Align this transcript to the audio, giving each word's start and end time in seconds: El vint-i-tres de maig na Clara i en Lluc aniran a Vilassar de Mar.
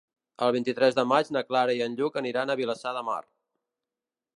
El 0.45 0.53
vint-i-tres 0.55 0.97
de 1.01 1.05
maig 1.11 1.29
na 1.37 1.45
Clara 1.51 1.77
i 1.81 1.85
en 1.89 2.01
Lluc 2.01 2.21
aniran 2.23 2.55
a 2.55 2.59
Vilassar 2.63 2.97
de 3.01 3.09
Mar. 3.13 3.23